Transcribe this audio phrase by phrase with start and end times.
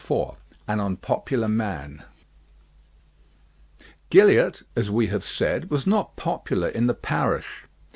[0.03, 0.31] IV
[0.67, 2.03] AN UNPOPULAR MAN
[4.09, 7.65] Gilliatt, as we have said, was not popular in the parish.